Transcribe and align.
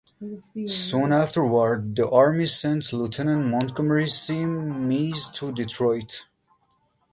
Soon 0.65 1.13
afterward, 1.13 1.95
the 1.95 2.09
Army 2.09 2.47
sent 2.47 2.91
Lieutenant 2.91 3.45
Montgomery 3.45 4.07
C. 4.07 4.45
Meigs 4.47 5.27
to 5.37 5.51
Detroit. 5.51 6.25